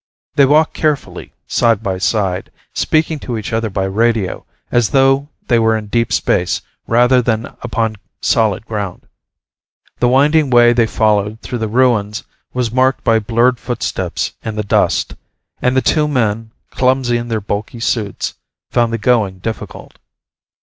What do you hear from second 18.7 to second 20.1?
found the going difficult.